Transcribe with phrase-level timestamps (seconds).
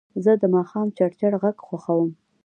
[0.23, 2.09] زه د ماښام چړچړ غږ خوښوم.